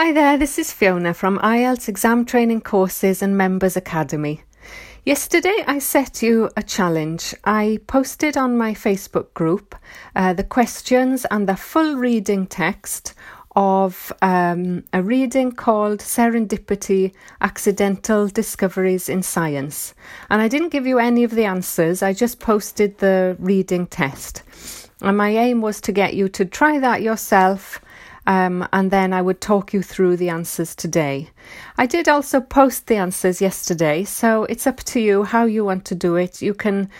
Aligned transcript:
Hi 0.00 0.12
there, 0.12 0.38
this 0.38 0.60
is 0.60 0.72
Fiona 0.72 1.12
from 1.12 1.40
IELTS 1.40 1.88
Exam 1.88 2.24
Training 2.24 2.60
Courses 2.60 3.20
and 3.20 3.36
Members 3.36 3.76
Academy. 3.76 4.42
Yesterday, 5.04 5.64
I 5.66 5.80
set 5.80 6.22
you 6.22 6.48
a 6.56 6.62
challenge. 6.62 7.34
I 7.42 7.80
posted 7.88 8.36
on 8.36 8.56
my 8.56 8.74
Facebook 8.74 9.34
group 9.34 9.74
uh, 10.14 10.34
the 10.34 10.44
questions 10.44 11.26
and 11.32 11.48
the 11.48 11.56
full 11.56 11.96
reading 11.96 12.46
text 12.46 13.14
of 13.56 14.12
um, 14.22 14.84
a 14.92 15.02
reading 15.02 15.50
called 15.50 15.98
Serendipity 15.98 17.12
Accidental 17.40 18.28
Discoveries 18.28 19.08
in 19.08 19.24
Science. 19.24 19.94
And 20.30 20.40
I 20.40 20.46
didn't 20.46 20.68
give 20.68 20.86
you 20.86 21.00
any 21.00 21.24
of 21.24 21.32
the 21.32 21.44
answers, 21.44 22.04
I 22.04 22.12
just 22.12 22.38
posted 22.38 22.98
the 22.98 23.34
reading 23.40 23.88
test. 23.88 24.44
And 25.00 25.16
my 25.16 25.30
aim 25.30 25.60
was 25.60 25.80
to 25.80 25.90
get 25.90 26.14
you 26.14 26.28
to 26.28 26.44
try 26.44 26.78
that 26.78 27.02
yourself 27.02 27.80
um, 28.28 28.68
and 28.74 28.90
then 28.90 29.14
I 29.14 29.22
would 29.22 29.40
talk 29.40 29.72
you 29.72 29.82
through 29.82 30.18
the 30.18 30.28
answers 30.28 30.74
today. 30.74 31.30
I 31.78 31.86
did 31.86 32.08
also 32.08 32.42
post 32.42 32.86
the 32.86 32.96
answers 32.96 33.40
yesterday, 33.40 34.04
so 34.04 34.44
it's 34.44 34.66
up 34.66 34.84
to 34.84 35.00
you 35.00 35.24
how 35.24 35.46
you 35.46 35.64
want 35.64 35.86
to 35.86 35.94
do 35.94 36.16
it. 36.16 36.42
You 36.42 36.52
can 36.52 36.90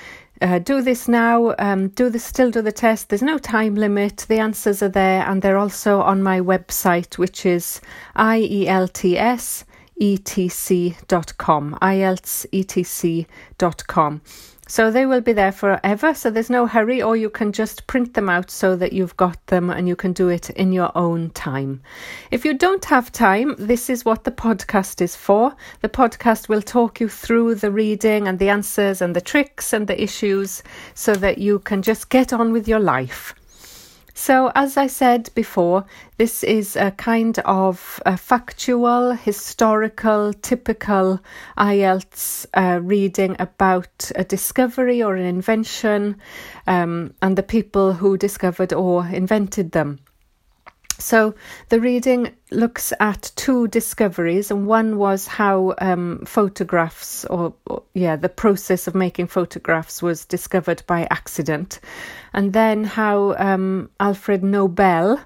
uh, 0.40 0.58
do 0.58 0.80
this 0.80 1.06
now, 1.06 1.54
um, 1.58 1.88
do 1.88 2.08
the 2.08 2.18
still 2.18 2.50
do 2.50 2.62
the 2.62 2.72
test. 2.72 3.10
There's 3.10 3.20
no 3.20 3.36
time 3.36 3.74
limit. 3.74 4.24
The 4.26 4.38
answers 4.38 4.82
are 4.82 4.88
there, 4.88 5.22
and 5.28 5.42
they're 5.42 5.58
also 5.58 6.00
on 6.00 6.22
my 6.22 6.40
website, 6.40 7.18
which 7.18 7.44
is 7.44 7.82
dot 8.16 8.38
com. 8.38 8.40
ielts 8.40 9.64
etc.com, 10.00 11.76
ieltsetc.com. 11.82 14.20
So 14.70 14.90
they 14.90 15.06
will 15.06 15.22
be 15.22 15.32
there 15.32 15.50
forever, 15.50 16.12
so 16.12 16.30
there's 16.30 16.50
no 16.50 16.66
hurry, 16.66 17.00
or 17.00 17.16
you 17.16 17.30
can 17.30 17.52
just 17.52 17.86
print 17.86 18.12
them 18.12 18.28
out 18.28 18.50
so 18.50 18.76
that 18.76 18.92
you've 18.92 19.16
got 19.16 19.46
them 19.46 19.70
and 19.70 19.88
you 19.88 19.96
can 19.96 20.12
do 20.12 20.28
it 20.28 20.50
in 20.50 20.72
your 20.72 20.92
own 20.94 21.30
time. 21.30 21.80
If 22.30 22.44
you 22.44 22.52
don't 22.52 22.84
have 22.84 23.10
time, 23.10 23.54
this 23.58 23.88
is 23.88 24.04
what 24.04 24.24
the 24.24 24.30
podcast 24.30 25.00
is 25.00 25.16
for. 25.16 25.56
The 25.80 25.88
podcast 25.88 26.50
will 26.50 26.60
talk 26.60 27.00
you 27.00 27.08
through 27.08 27.54
the 27.54 27.70
reading 27.70 28.28
and 28.28 28.38
the 28.38 28.50
answers 28.50 29.00
and 29.00 29.16
the 29.16 29.22
tricks 29.22 29.72
and 29.72 29.86
the 29.86 30.00
issues 30.00 30.62
so 30.92 31.14
that 31.14 31.38
you 31.38 31.60
can 31.60 31.80
just 31.80 32.10
get 32.10 32.34
on 32.34 32.52
with 32.52 32.68
your 32.68 32.80
life. 32.80 33.34
So, 34.20 34.50
as 34.56 34.76
I 34.76 34.88
said 34.88 35.30
before, 35.36 35.84
this 36.16 36.42
is 36.42 36.74
a 36.74 36.90
kind 36.90 37.38
of 37.44 38.02
a 38.04 38.16
factual, 38.16 39.12
historical, 39.12 40.32
typical 40.32 41.20
IELTS 41.56 42.44
uh, 42.52 42.80
reading 42.82 43.36
about 43.38 44.10
a 44.16 44.24
discovery 44.24 45.04
or 45.04 45.14
an 45.14 45.24
invention 45.24 46.16
um, 46.66 47.14
and 47.22 47.38
the 47.38 47.44
people 47.44 47.92
who 47.92 48.18
discovered 48.18 48.72
or 48.72 49.06
invented 49.06 49.70
them. 49.70 50.00
So 50.98 51.34
the 51.68 51.80
reading 51.80 52.34
looks 52.50 52.92
at 52.98 53.30
two 53.36 53.68
discoveries, 53.68 54.50
and 54.50 54.66
one 54.66 54.98
was 54.98 55.28
how 55.28 55.74
um, 55.78 56.24
photographs, 56.26 57.24
or, 57.26 57.54
or, 57.66 57.84
yeah, 57.94 58.16
the 58.16 58.28
process 58.28 58.88
of 58.88 58.96
making 58.96 59.28
photographs 59.28 60.02
was 60.02 60.24
discovered 60.24 60.82
by 60.88 61.06
accident, 61.10 61.78
and 62.32 62.52
then 62.52 62.82
how 62.82 63.36
um, 63.38 63.90
Alfred 64.00 64.42
Nobel 64.42 65.20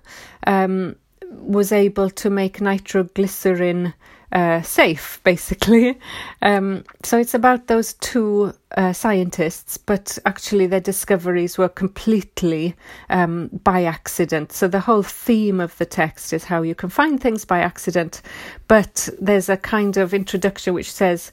um, 0.46 0.96
was 1.30 1.72
able 1.72 2.10
to 2.10 2.28
make 2.28 2.60
nitroglycerin 2.60 3.94
uh, 4.32 4.62
safe, 4.62 5.20
basically. 5.24 5.98
Um, 6.40 6.84
so 7.04 7.18
it's 7.18 7.34
about 7.34 7.66
those 7.66 7.94
two 7.94 8.54
uh, 8.76 8.92
scientists, 8.92 9.76
but 9.76 10.18
actually 10.26 10.66
their 10.66 10.80
discoveries 10.80 11.58
were 11.58 11.68
completely 11.68 12.74
um, 13.10 13.48
by 13.62 13.84
accident. 13.84 14.52
So 14.52 14.68
the 14.68 14.80
whole 14.80 15.02
theme 15.02 15.60
of 15.60 15.76
the 15.78 15.86
text 15.86 16.32
is 16.32 16.44
how 16.44 16.62
you 16.62 16.74
can 16.74 16.88
find 16.88 17.20
things 17.20 17.44
by 17.44 17.60
accident, 17.60 18.22
but 18.68 19.08
there's 19.20 19.48
a 19.48 19.56
kind 19.56 19.96
of 19.96 20.14
introduction 20.14 20.74
which 20.74 20.90
says, 20.90 21.30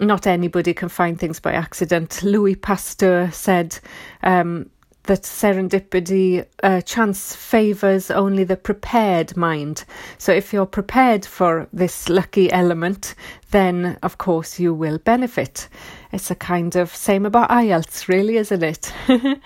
not 0.00 0.26
anybody 0.26 0.74
can 0.74 0.88
find 0.88 1.18
things 1.18 1.38
by 1.38 1.52
accident. 1.52 2.22
Louis 2.22 2.56
Pasteur 2.56 3.30
said, 3.30 3.78
um, 4.22 4.68
that 5.04 5.22
serendipity 5.22 6.46
uh, 6.62 6.80
chance 6.82 7.34
favors 7.34 8.10
only 8.10 8.44
the 8.44 8.56
prepared 8.56 9.36
mind. 9.36 9.84
So 10.18 10.32
if 10.32 10.52
you're 10.52 10.66
prepared 10.66 11.26
for 11.26 11.68
this 11.72 12.08
lucky 12.08 12.52
element, 12.52 13.14
then 13.50 13.98
of 14.02 14.18
course 14.18 14.60
you 14.60 14.72
will 14.72 14.98
benefit. 14.98 15.68
It's 16.12 16.30
a 16.30 16.34
kind 16.34 16.76
of 16.76 16.94
same 16.94 17.26
about 17.26 17.50
IELTS, 17.50 18.06
really, 18.06 18.36
isn't 18.36 18.62
it? 18.62 18.92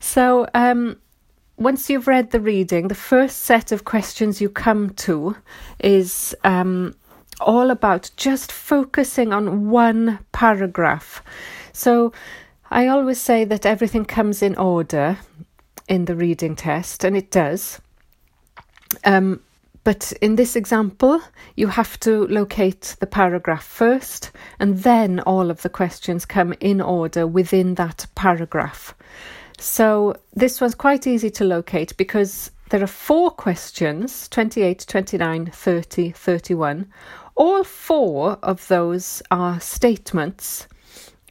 so 0.00 0.46
um, 0.54 0.96
once 1.56 1.90
you've 1.90 2.06
read 2.06 2.30
the 2.30 2.40
reading, 2.40 2.88
the 2.88 2.94
first 2.94 3.40
set 3.40 3.72
of 3.72 3.84
questions 3.84 4.40
you 4.40 4.48
come 4.48 4.90
to 4.90 5.36
is 5.80 6.34
um, 6.44 6.94
all 7.40 7.70
about 7.70 8.10
just 8.16 8.52
focusing 8.52 9.32
on 9.32 9.70
one 9.70 10.20
paragraph. 10.32 11.22
So 11.72 12.12
I 12.74 12.88
always 12.88 13.20
say 13.20 13.44
that 13.44 13.66
everything 13.66 14.04
comes 14.04 14.42
in 14.42 14.56
order 14.56 15.18
in 15.86 16.06
the 16.06 16.16
reading 16.16 16.56
test, 16.56 17.04
and 17.04 17.16
it 17.16 17.30
does. 17.30 17.80
Um, 19.04 19.40
but 19.84 20.12
in 20.20 20.34
this 20.34 20.56
example, 20.56 21.20
you 21.54 21.68
have 21.68 22.00
to 22.00 22.26
locate 22.26 22.96
the 22.98 23.06
paragraph 23.06 23.62
first, 23.62 24.32
and 24.58 24.78
then 24.78 25.20
all 25.20 25.52
of 25.52 25.62
the 25.62 25.68
questions 25.68 26.26
come 26.26 26.52
in 26.58 26.80
order 26.80 27.28
within 27.28 27.76
that 27.76 28.06
paragraph. 28.16 28.92
So 29.56 30.16
this 30.32 30.60
one's 30.60 30.74
quite 30.74 31.06
easy 31.06 31.30
to 31.30 31.44
locate 31.44 31.96
because 31.96 32.50
there 32.70 32.82
are 32.82 32.88
four 32.88 33.30
questions 33.30 34.26
28, 34.30 34.84
29, 34.88 35.46
30, 35.46 36.10
31. 36.10 36.92
All 37.36 37.62
four 37.62 38.32
of 38.42 38.66
those 38.66 39.22
are 39.30 39.60
statements 39.60 40.66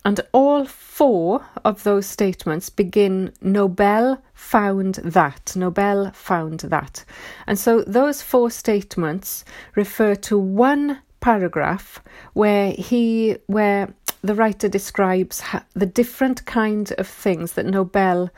and 0.05 0.19
all 0.31 0.65
four 0.65 1.45
of 1.63 1.83
those 1.83 2.05
statements 2.05 2.69
begin 2.69 3.33
Nobel 3.41 4.21
found 4.33 4.95
that. 4.95 5.53
Nobel 5.55 6.11
found 6.11 6.61
that. 6.61 7.05
And 7.47 7.57
so 7.57 7.83
those 7.83 8.21
four 8.21 8.51
statements 8.51 9.45
refer 9.75 10.15
to 10.15 10.37
one 10.37 10.99
paragraph 11.21 12.01
where 12.33 12.71
he 12.71 13.37
where 13.47 13.93
the 14.21 14.35
writer 14.35 14.67
describes 14.67 15.41
the 15.73 15.85
different 15.85 16.45
kind 16.45 16.91
of 16.97 17.07
things 17.07 17.53
that 17.53 17.65
Nobel 17.65 18.29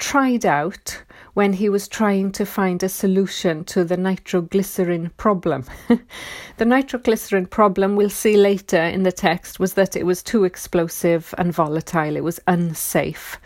tried 0.00 0.46
out 0.46 1.02
when 1.34 1.52
he 1.52 1.68
was 1.68 1.86
trying 1.86 2.32
to 2.32 2.44
find 2.44 2.82
a 2.82 2.88
solution 2.88 3.62
to 3.64 3.84
the 3.84 3.96
nitroglycerin 3.96 5.10
problem. 5.16 5.64
the 6.56 6.64
nitroglycerin 6.64 7.46
problem, 7.46 7.94
we'll 7.94 8.10
see 8.10 8.36
later 8.36 8.82
in 8.82 9.04
the 9.04 9.12
text, 9.12 9.60
was 9.60 9.74
that 9.74 9.94
it 9.94 10.04
was 10.04 10.22
too 10.22 10.44
explosive 10.44 11.32
and 11.38 11.52
volatile, 11.52 12.16
it 12.16 12.24
was 12.24 12.40
unsafe. 12.48 13.38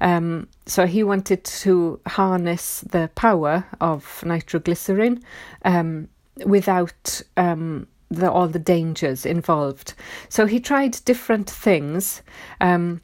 Um, 0.00 0.48
so 0.66 0.86
he 0.86 1.02
wanted 1.02 1.42
to 1.44 1.98
harness 2.06 2.82
the 2.82 3.10
power 3.14 3.64
of 3.80 4.22
nitroglycerin 4.24 5.22
um, 5.64 6.08
without. 6.46 7.22
Um, 7.36 7.88
the, 8.10 8.30
all 8.30 8.46
the 8.46 8.58
dangers 8.58 9.24
involved. 9.24 9.94
So 10.28 10.44
he 10.44 10.60
tried 10.60 11.02
different 11.06 11.48
things. 11.48 12.20
Um, 12.60 13.00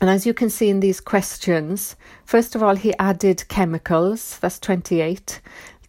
and 0.00 0.08
as 0.08 0.26
you 0.26 0.32
can 0.32 0.50
see 0.50 0.68
in 0.68 0.80
these 0.80 1.00
questions, 1.00 1.96
first 2.24 2.54
of 2.54 2.62
all, 2.62 2.76
he 2.76 2.96
added 2.98 3.48
chemicals, 3.48 4.38
that's 4.38 4.58
28. 4.60 5.40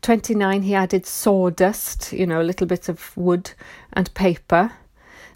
29, 0.02 0.62
he 0.64 0.74
added 0.74 1.06
sawdust, 1.06 2.14
you 2.14 2.26
know, 2.26 2.42
a 2.42 2.44
little 2.44 2.66
bit 2.66 2.90
of 2.90 3.16
wood 3.16 3.52
and 3.94 4.14
paper. 4.14 4.72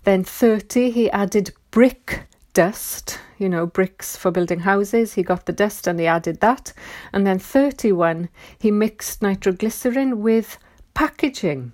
Then 0.05 0.23
30, 0.23 0.91
he 0.91 1.11
added 1.11 1.53
brick 1.71 2.27
dust, 2.53 3.19
you 3.37 3.49
know, 3.49 3.65
bricks 3.65 4.15
for 4.15 4.31
building 4.31 4.61
houses. 4.61 5.13
He 5.13 5.23
got 5.23 5.45
the 5.45 5.53
dust 5.53 5.85
and 5.85 5.99
he 5.99 6.07
added 6.07 6.39
that. 6.39 6.73
And 7.11 7.27
then 7.27 7.39
31, 7.39 8.29
he 8.57 8.71
mixed 8.71 9.21
nitroglycerin 9.21 10.21
with 10.21 10.57
packaging. 10.93 11.73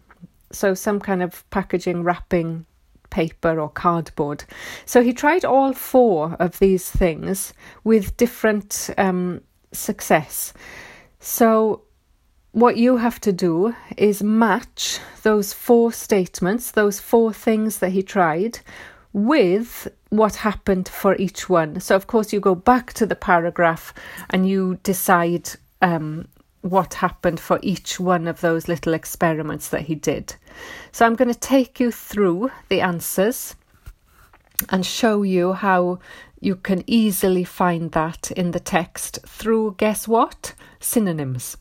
So, 0.51 0.73
some 0.73 0.99
kind 0.99 1.21
of 1.21 1.47
packaging 1.51 2.03
wrapping 2.03 2.65
paper 3.09 3.59
or 3.59 3.69
cardboard. 3.69 4.43
So 4.85 5.01
he 5.03 5.13
tried 5.13 5.45
all 5.45 5.73
four 5.73 6.35
of 6.39 6.59
these 6.59 6.89
things 6.89 7.53
with 7.83 8.17
different 8.17 8.89
um, 8.97 9.41
success. 9.71 10.53
So 11.19 11.83
what 12.51 12.77
you 12.77 12.97
have 12.97 13.21
to 13.21 13.31
do 13.31 13.75
is 13.97 14.23
match 14.23 14.99
those 15.23 15.53
four 15.53 15.91
statements, 15.91 16.71
those 16.71 16.99
four 16.99 17.31
things 17.33 17.77
that 17.79 17.91
he 17.91 18.01
tried, 18.01 18.59
with 19.13 19.87
what 20.09 20.35
happened 20.35 20.87
for 20.87 21.15
each 21.15 21.49
one. 21.49 21.79
So, 21.79 21.95
of 21.95 22.07
course, 22.07 22.33
you 22.33 22.39
go 22.39 22.55
back 22.55 22.93
to 22.93 23.05
the 23.05 23.15
paragraph 23.15 23.93
and 24.29 24.47
you 24.47 24.79
decide 24.83 25.49
um, 25.81 26.27
what 26.61 26.95
happened 26.95 27.39
for 27.39 27.59
each 27.61 27.99
one 27.99 28.27
of 28.27 28.41
those 28.41 28.67
little 28.67 28.93
experiments 28.93 29.69
that 29.69 29.83
he 29.83 29.95
did. 29.95 30.35
So 30.91 31.05
I'm 31.05 31.15
going 31.15 31.33
to 31.33 31.39
take 31.39 31.79
you 31.79 31.91
through 31.91 32.51
the 32.67 32.81
answers 32.81 33.55
and 34.69 34.85
show 34.85 35.23
you 35.23 35.53
how 35.53 35.99
you 36.41 36.55
can 36.55 36.83
easily 36.87 37.43
find 37.43 37.91
that 37.91 38.31
in 38.31 38.51
the 38.51 38.59
text 38.59 39.19
through 39.25 39.75
guess 39.77 40.07
what? 40.07 40.53
Synonyms. 40.79 41.57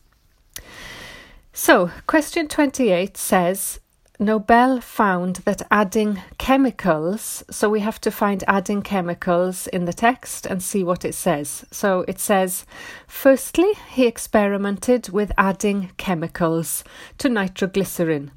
So, 1.53 1.91
question 2.07 2.47
28 2.47 3.17
says 3.17 3.79
Nobel 4.21 4.81
found 4.81 5.37
that 5.45 5.61
adding 5.71 6.21
chemicals, 6.37 7.41
so 7.49 7.69
we 7.69 7.79
have 7.79 8.01
to 8.01 8.11
find 8.11 8.43
adding 8.49 8.81
chemicals 8.81 9.65
in 9.67 9.85
the 9.85 9.93
text 9.93 10.45
and 10.45 10.61
see 10.61 10.83
what 10.83 11.05
it 11.05 11.15
says. 11.15 11.65
So 11.71 12.03
it 12.05 12.19
says, 12.19 12.65
firstly, 13.07 13.71
he 13.89 14.05
experimented 14.05 15.07
with 15.07 15.31
adding 15.37 15.91
chemicals 15.95 16.83
to 17.19 17.29
nitroglycerin. 17.29 18.31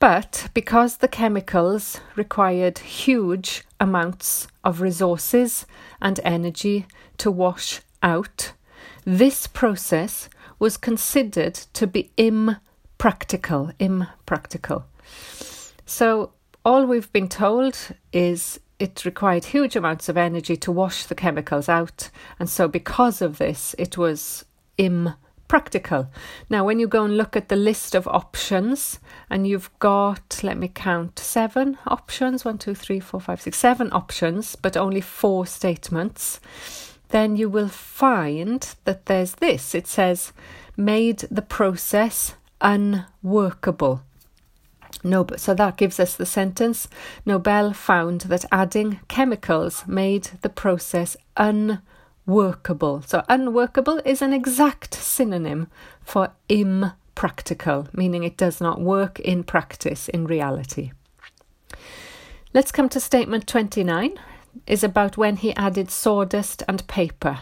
But 0.00 0.48
because 0.52 0.96
the 0.96 1.06
chemicals 1.06 2.00
required 2.16 2.78
huge 2.80 3.62
amounts 3.78 4.48
of 4.64 4.80
resources 4.80 5.64
and 6.02 6.18
energy 6.24 6.86
to 7.18 7.30
wash 7.30 7.82
out, 8.02 8.52
this 9.04 9.46
process 9.46 10.28
was 10.58 10.76
considered 10.76 11.54
to 11.54 11.86
be 11.86 12.10
impractical. 12.16 13.70
Impractical. 13.78 14.86
So, 15.86 16.32
all 16.64 16.86
we've 16.86 17.12
been 17.12 17.28
told 17.28 17.76
is 18.12 18.60
it 18.78 19.04
required 19.04 19.46
huge 19.46 19.76
amounts 19.76 20.08
of 20.08 20.16
energy 20.16 20.56
to 20.56 20.72
wash 20.72 21.04
the 21.04 21.14
chemicals 21.14 21.68
out, 21.68 22.10
and 22.38 22.48
so 22.48 22.68
because 22.68 23.20
of 23.22 23.38
this, 23.38 23.74
it 23.78 23.96
was 23.96 24.44
impractical. 24.78 26.08
Now, 26.48 26.64
when 26.64 26.78
you 26.78 26.88
go 26.88 27.04
and 27.04 27.16
look 27.16 27.36
at 27.36 27.48
the 27.48 27.56
list 27.56 27.94
of 27.94 28.08
options, 28.08 28.98
and 29.30 29.46
you've 29.46 29.70
got, 29.78 30.40
let 30.42 30.56
me 30.56 30.68
count, 30.68 31.18
seven 31.18 31.78
options 31.86 32.44
one, 32.44 32.58
two, 32.58 32.74
three, 32.74 33.00
four, 33.00 33.20
five, 33.20 33.40
six, 33.40 33.58
seven 33.58 33.92
options, 33.92 34.56
but 34.56 34.76
only 34.76 35.00
four 35.00 35.46
statements, 35.46 36.40
then 37.10 37.36
you 37.36 37.48
will 37.48 37.68
find 37.68 38.74
that 38.84 39.06
there's 39.06 39.36
this 39.36 39.74
it 39.74 39.86
says, 39.86 40.32
made 40.76 41.18
the 41.30 41.42
process 41.42 42.34
unworkable. 42.60 44.02
No, 45.02 45.26
so 45.36 45.54
that 45.54 45.76
gives 45.76 45.98
us 45.98 46.14
the 46.14 46.26
sentence 46.26 46.88
Nobel 47.24 47.72
found 47.72 48.22
that 48.22 48.44
adding 48.52 49.00
chemicals 49.08 49.84
made 49.86 50.30
the 50.42 50.48
process 50.48 51.16
unworkable. 51.36 53.02
So, 53.02 53.24
unworkable 53.28 54.00
is 54.04 54.22
an 54.22 54.32
exact 54.32 54.94
synonym 54.94 55.68
for 56.02 56.32
impractical, 56.48 57.88
meaning 57.92 58.24
it 58.24 58.36
does 58.36 58.60
not 58.60 58.80
work 58.80 59.18
in 59.20 59.44
practice, 59.44 60.08
in 60.08 60.26
reality. 60.26 60.92
Let's 62.52 62.70
come 62.70 62.88
to 62.90 63.00
statement 63.00 63.48
29 63.48 64.18
is 64.66 64.84
about 64.84 65.16
when 65.16 65.36
he 65.36 65.56
added 65.56 65.90
sawdust 65.90 66.62
and 66.68 66.86
paper. 66.86 67.40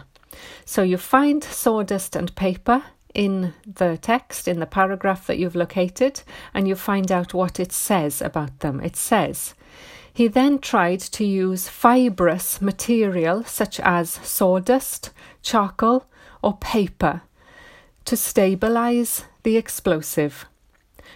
So 0.65 0.81
you 0.81 0.97
find 0.97 1.43
sawdust 1.43 2.15
and 2.15 2.35
paper 2.35 2.83
in 3.13 3.53
the 3.65 3.97
text, 3.97 4.47
in 4.47 4.59
the 4.59 4.65
paragraph 4.65 5.27
that 5.27 5.37
you've 5.37 5.55
located, 5.55 6.21
and 6.53 6.67
you 6.67 6.75
find 6.75 7.11
out 7.11 7.33
what 7.33 7.59
it 7.59 7.71
says 7.71 8.21
about 8.21 8.59
them. 8.59 8.79
It 8.79 8.95
says, 8.95 9.53
he 10.13 10.27
then 10.27 10.59
tried 10.59 10.99
to 10.99 11.25
use 11.25 11.67
fibrous 11.67 12.61
material 12.61 13.43
such 13.45 13.79
as 13.79 14.11
sawdust, 14.11 15.09
charcoal, 15.41 16.05
or 16.43 16.57
paper 16.57 17.21
to 18.05 18.15
stabilize 18.15 19.25
the 19.41 19.57
explosive. 19.57 20.45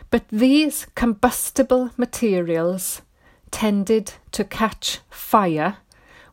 But 0.10 0.28
these 0.30 0.88
combustible 0.96 1.92
materials 1.96 3.02
tended 3.52 4.14
to 4.32 4.44
catch 4.44 5.00
fire 5.10 5.78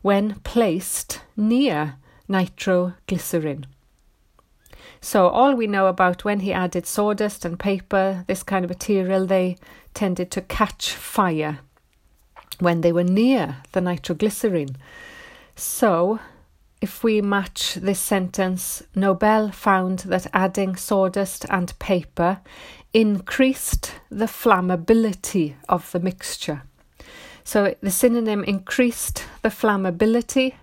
when 0.01 0.37
placed 0.41 1.21
near 1.37 1.97
nitroglycerin. 2.29 3.67
So, 5.05 5.29
all 5.29 5.55
we 5.55 5.67
know 5.67 5.89
about 5.89 6.25
when 6.25 6.41
he 6.41 6.51
added 6.51 6.87
sawdust 6.87 7.45
and 7.45 7.59
paper, 7.59 8.25
this 8.27 8.43
kind 8.43 8.65
of 8.65 8.71
material, 8.71 9.27
they 9.27 9.59
tended 9.93 10.31
to 10.31 10.41
catch 10.41 10.93
fire 10.93 11.59
when 12.59 12.81
they 12.81 12.91
were 12.91 13.05
near 13.05 13.59
the 13.73 13.83
nitroglycerin. 13.83 14.79
So, 15.57 16.21
if 16.81 17.05
we 17.05 17.21
match 17.21 17.75
this 17.75 18.01
sentence, 18.01 18.83
Nobel 18.95 19.51
found 19.51 19.99
that 20.11 20.27
adding 20.33 20.75
sawdust 20.75 21.45
and 21.51 21.79
paper 21.79 22.41
increased 22.95 23.97
the 24.09 24.25
flammability 24.25 25.57
of 25.69 25.93
the 25.93 26.01
mixture. 26.01 26.63
So 27.45 27.75
the 27.83 27.91
synonym 27.91 28.43
increased 28.43 29.27
the 29.43 29.51
flammability 29.51 30.55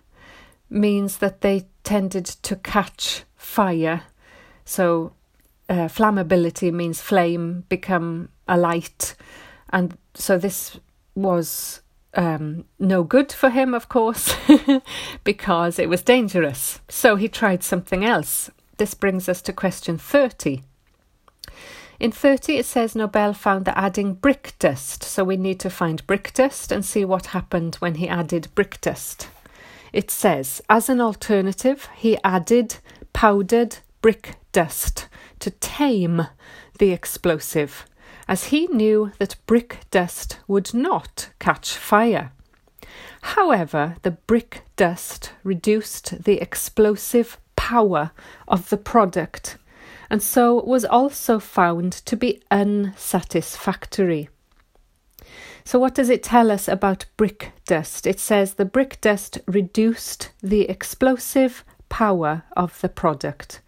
means 0.67 1.17
that 1.17 1.41
they 1.41 1.67
tended 1.83 2.25
to 2.25 2.55
catch 2.55 3.23
fire 3.35 4.01
so 4.65 5.13
uh, 5.69 5.87
flammability 5.87 6.71
means 6.71 7.01
flame 7.01 7.65
become 7.69 8.29
a 8.47 8.57
light, 8.57 9.15
and 9.69 9.97
so 10.13 10.37
this 10.37 10.79
was 11.15 11.81
um, 12.13 12.65
no 12.79 13.03
good 13.03 13.31
for 13.31 13.49
him, 13.49 13.73
of 13.73 13.89
course, 13.89 14.35
because 15.23 15.79
it 15.79 15.89
was 15.89 16.01
dangerous. 16.01 16.79
So 16.89 17.15
he 17.15 17.27
tried 17.27 17.63
something 17.63 18.03
else. 18.03 18.49
This 18.77 18.93
brings 18.93 19.29
us 19.29 19.41
to 19.43 19.53
question 19.53 19.97
30. 19.97 20.63
In 21.99 22.11
30, 22.11 22.57
it 22.57 22.65
says 22.65 22.95
Nobel 22.95 23.31
found 23.33 23.65
that 23.65 23.77
adding 23.77 24.15
brick 24.15 24.55
dust. 24.57 25.03
So 25.03 25.23
we 25.23 25.37
need 25.37 25.59
to 25.59 25.69
find 25.69 26.05
brick 26.07 26.33
dust 26.33 26.71
and 26.71 26.83
see 26.83 27.05
what 27.05 27.27
happened 27.27 27.75
when 27.75 27.95
he 27.95 28.09
added 28.09 28.47
brick 28.55 28.81
dust. 28.81 29.29
It 29.93 30.09
says, 30.09 30.61
as 30.67 30.89
an 30.89 30.99
alternative, 30.99 31.87
he 31.95 32.17
added 32.23 32.77
powdered 33.13 33.77
brick 34.01 34.36
dust 34.51 35.07
to 35.39 35.51
tame 35.51 36.27
the 36.80 36.92
explosive, 36.92 37.86
as 38.27 38.45
he 38.45 38.68
knew 38.68 39.12
that 39.19 39.36
brick 39.45 39.80
dust 39.92 40.39
would 40.48 40.74
not 40.74 41.30
catch 41.39 41.74
fire. 41.74 42.31
However, 43.21 43.98
the 44.01 44.12
brick 44.12 44.63
dust 44.75 45.33
reduced 45.44 46.24
the 46.24 46.39
explosive 46.42 47.38
power 47.56 48.12
of 48.48 48.69
the 48.69 48.77
product, 48.77 49.57
and 50.09 50.21
so 50.21 50.63
was 50.63 50.83
also 50.83 51.39
found 51.39 51.94
to 51.94 52.18
be 52.18 52.42
unsatisfactory. 52.50 54.30
So, 55.63 55.77
what 55.77 55.94
does 55.94 56.09
it 56.09 56.24
tell 56.24 56.50
us 56.50 56.68
about 56.68 57.06
brick 57.18 57.51
dust? 57.68 58.07
It 58.07 58.19
says 58.19 58.56
the 58.56 58.65
brick 58.65 59.00
dust 59.00 59.38
reduced 59.45 60.31
the 60.42 60.68
explosive 60.68 61.63
power 61.88 62.44
of 62.57 62.81
the 62.81 62.89
product 62.89 63.62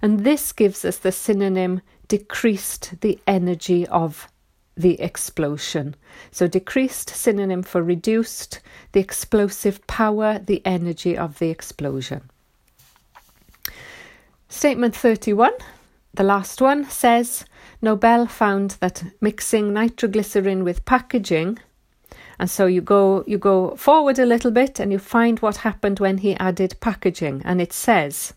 and 0.00 0.20
this 0.20 0.52
gives 0.52 0.84
us 0.84 0.98
the 0.98 1.12
synonym 1.12 1.80
decreased 2.08 3.00
the 3.00 3.18
energy 3.26 3.86
of 3.88 4.28
the 4.76 5.00
explosion. 5.00 5.94
So, 6.30 6.46
decreased 6.46 7.10
synonym 7.10 7.62
for 7.62 7.82
reduced, 7.82 8.60
the 8.92 9.00
explosive 9.00 9.86
power, 9.86 10.38
the 10.38 10.62
energy 10.64 11.16
of 11.16 11.38
the 11.38 11.50
explosion. 11.50 12.22
Statement 14.48 14.94
31, 14.94 15.52
the 16.14 16.22
last 16.22 16.60
one, 16.60 16.84
says 16.84 17.44
Nobel 17.80 18.26
found 18.26 18.76
that 18.80 19.04
mixing 19.20 19.72
nitroglycerin 19.72 20.64
with 20.64 20.84
packaging 20.84 21.58
and 22.38 22.50
so 22.50 22.66
you 22.66 22.80
go 22.80 23.24
you 23.26 23.38
go 23.38 23.76
forward 23.76 24.18
a 24.18 24.26
little 24.26 24.50
bit 24.50 24.80
and 24.80 24.90
you 24.90 24.98
find 24.98 25.38
what 25.40 25.58
happened 25.58 26.00
when 26.00 26.18
he 26.18 26.34
added 26.36 26.74
packaging 26.80 27.40
and 27.44 27.60
it 27.60 27.72
says 27.72 28.34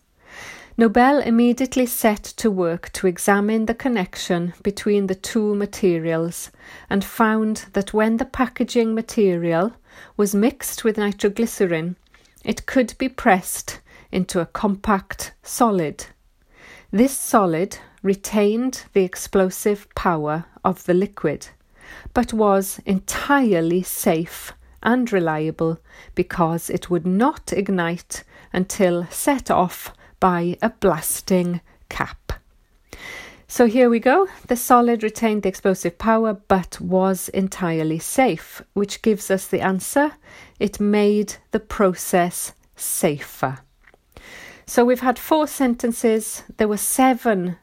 Nobel 0.78 1.20
immediately 1.20 1.86
set 1.86 2.22
to 2.36 2.50
work 2.50 2.92
to 2.92 3.06
examine 3.06 3.64
the 3.64 3.74
connection 3.74 4.52
between 4.62 5.06
the 5.06 5.14
two 5.14 5.54
materials 5.54 6.50
and 6.90 7.02
found 7.02 7.64
that 7.72 7.94
when 7.94 8.18
the 8.18 8.26
packaging 8.26 8.94
material 8.94 9.72
was 10.18 10.34
mixed 10.34 10.84
with 10.84 10.98
nitroglycerin, 10.98 11.96
it 12.44 12.66
could 12.66 12.92
be 12.98 13.08
pressed 13.08 13.80
into 14.12 14.38
a 14.38 14.44
compact 14.44 15.32
solid. 15.42 16.08
This 16.90 17.16
solid 17.16 17.78
retained 18.02 18.84
the 18.92 19.02
explosive 19.02 19.88
power 19.94 20.44
of 20.62 20.84
the 20.84 20.94
liquid, 20.94 21.48
but 22.12 22.34
was 22.34 22.80
entirely 22.84 23.82
safe 23.82 24.52
and 24.82 25.10
reliable 25.10 25.78
because 26.14 26.68
it 26.68 26.90
would 26.90 27.06
not 27.06 27.50
ignite 27.54 28.24
until 28.52 29.06
set 29.06 29.50
off 29.50 29.94
by 30.20 30.56
a 30.62 30.70
blasting 30.70 31.60
cap. 31.88 32.32
So 33.48 33.66
here 33.66 33.88
we 33.88 34.00
go. 34.00 34.26
The 34.48 34.56
solid 34.56 35.02
retained 35.02 35.44
the 35.44 35.48
explosive 35.48 35.98
power 35.98 36.34
but 36.34 36.80
was 36.80 37.28
entirely 37.28 38.00
safe, 38.00 38.60
which 38.74 39.02
gives 39.02 39.30
us 39.30 39.46
the 39.46 39.60
answer. 39.60 40.12
It 40.58 40.80
made 40.80 41.36
the 41.52 41.60
process 41.60 42.52
safer. 42.74 43.58
So 44.66 44.84
we've 44.84 45.00
had 45.00 45.18
four 45.18 45.46
sentences. 45.46 46.42
There 46.56 46.66
were 46.66 46.76
seven 46.76 47.56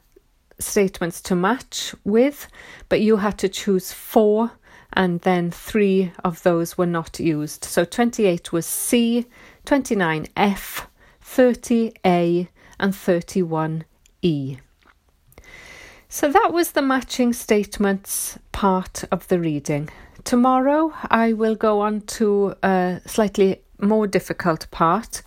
statements 0.58 1.20
to 1.22 1.34
match 1.34 1.94
with, 2.02 2.48
but 2.88 3.02
you 3.02 3.18
had 3.18 3.36
to 3.38 3.48
choose 3.48 3.92
four, 3.92 4.52
and 4.94 5.20
then 5.20 5.50
three 5.50 6.12
of 6.24 6.42
those 6.44 6.78
were 6.78 6.86
not 6.86 7.20
used. 7.20 7.64
So 7.64 7.84
28 7.84 8.52
was 8.52 8.64
C, 8.64 9.26
29 9.66 10.28
F, 10.36 10.88
30A, 11.34 12.48
and 12.78 12.92
31E. 12.92 14.58
So 16.08 16.30
that 16.30 16.52
was 16.52 16.72
the 16.72 16.82
matching 16.82 17.32
statements 17.32 18.38
part 18.52 19.04
of 19.10 19.26
the 19.26 19.40
reading. 19.40 19.88
Tomorrow 20.22 20.92
I 21.10 21.32
will 21.32 21.56
go 21.56 21.80
on 21.80 22.02
to 22.18 22.54
a 22.62 23.00
slightly 23.04 23.62
more 23.80 24.06
difficult 24.06 24.70
part 24.70 25.22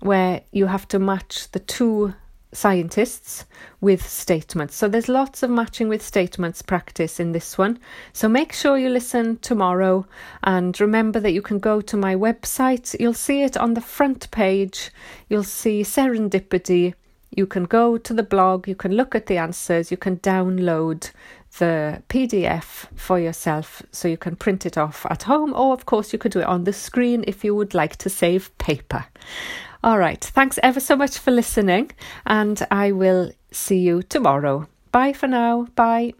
where 0.00 0.42
you 0.52 0.66
have 0.66 0.86
to 0.88 0.98
match 0.98 1.50
the 1.52 1.60
two 1.60 2.12
scientists 2.52 3.44
with 3.80 4.06
statements. 4.06 4.74
So 4.74 4.88
there's 4.88 5.08
lots 5.08 5.42
of 5.42 5.50
matching 5.50 5.88
with 5.88 6.02
statements 6.02 6.62
practice 6.62 7.20
in 7.20 7.32
this 7.32 7.58
one. 7.58 7.78
So 8.12 8.28
make 8.28 8.52
sure 8.52 8.78
you 8.78 8.88
listen 8.88 9.38
tomorrow 9.38 10.06
and 10.42 10.78
remember 10.80 11.20
that 11.20 11.32
you 11.32 11.42
can 11.42 11.58
go 11.58 11.80
to 11.80 11.96
my 11.96 12.14
website. 12.14 12.98
You'll 12.98 13.14
see 13.14 13.42
it 13.42 13.56
on 13.56 13.74
the 13.74 13.80
front 13.80 14.30
page. 14.30 14.90
You'll 15.28 15.44
see 15.44 15.82
serendipity. 15.82 16.94
You 17.30 17.46
can 17.46 17.64
go 17.64 17.98
to 17.98 18.14
the 18.14 18.22
blog, 18.22 18.66
you 18.66 18.74
can 18.74 18.92
look 18.92 19.14
at 19.14 19.26
the 19.26 19.36
answers, 19.36 19.90
you 19.90 19.98
can 19.98 20.16
download 20.16 21.10
the 21.58 22.02
PDF 22.08 22.86
for 22.96 23.18
yourself 23.18 23.82
so 23.92 24.08
you 24.08 24.16
can 24.16 24.34
print 24.34 24.64
it 24.64 24.78
off 24.78 25.06
at 25.10 25.24
home, 25.24 25.52
or 25.52 25.74
of 25.74 25.86
course, 25.86 26.12
you 26.12 26.18
could 26.18 26.32
do 26.32 26.40
it 26.40 26.46
on 26.46 26.64
the 26.64 26.72
screen 26.72 27.24
if 27.26 27.44
you 27.44 27.54
would 27.54 27.74
like 27.74 27.96
to 27.96 28.08
save 28.08 28.56
paper. 28.58 29.04
All 29.82 29.98
right, 29.98 30.22
thanks 30.22 30.58
ever 30.62 30.80
so 30.80 30.96
much 30.96 31.18
for 31.18 31.30
listening, 31.30 31.92
and 32.26 32.66
I 32.70 32.92
will 32.92 33.30
see 33.52 33.78
you 33.78 34.02
tomorrow. 34.02 34.66
Bye 34.90 35.12
for 35.12 35.28
now. 35.28 35.68
Bye. 35.76 36.14